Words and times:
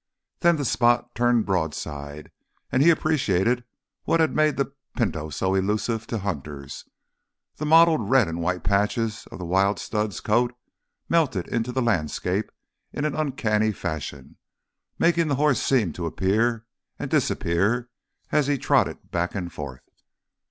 Then 0.39 0.55
the 0.55 0.65
spot 0.65 1.13
turned 1.13 1.45
broadside 1.45 2.31
and 2.71 2.81
he 2.81 2.89
appreciated 2.89 3.63
what 4.05 4.19
had 4.19 4.35
made 4.35 4.57
the 4.57 4.73
Pinto 4.97 5.29
so 5.29 5.53
elusive 5.53 6.07
to 6.07 6.17
hunters. 6.17 6.89
The 7.57 7.67
mottled 7.67 8.09
red 8.09 8.27
and 8.27 8.41
white 8.41 8.63
patches 8.63 9.27
of 9.31 9.37
the 9.37 9.45
wild 9.45 9.77
stud's 9.77 10.19
coat 10.19 10.55
melted 11.07 11.47
into 11.49 11.71
the 11.71 11.83
landscape 11.83 12.51
in 12.91 13.05
an 13.05 13.13
uncanny 13.13 13.71
fashion, 13.73 14.37
making 14.97 15.27
the 15.27 15.35
horse 15.35 15.61
seem 15.61 15.93
to 15.93 16.07
appear 16.07 16.65
and 16.97 17.11
disappear 17.11 17.91
as 18.31 18.47
he 18.47 18.57
trotted 18.57 19.11
back 19.11 19.35
and 19.35 19.53
forth. 19.53 19.87